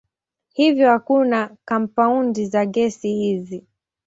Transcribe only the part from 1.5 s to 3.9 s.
kampaundi za gesi hizi.